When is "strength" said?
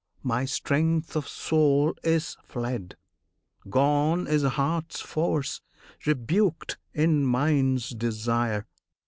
0.45-1.15